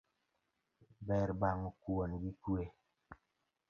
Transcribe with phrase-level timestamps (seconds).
[1.05, 2.63] Ber bang'o kuon gi kwe.